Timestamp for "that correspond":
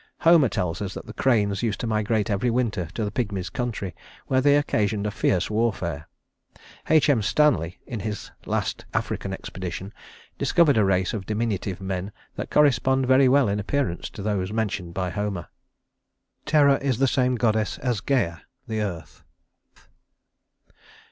12.35-13.05